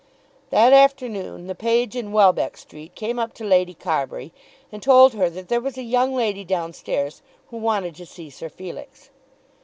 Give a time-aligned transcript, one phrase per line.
[0.49, 4.33] That afternoon the page in Welbeck Street came up to Lady Carbury
[4.71, 8.31] and told her that there was a young lady down stairs who wanted to see
[8.31, 9.11] Sir Felix.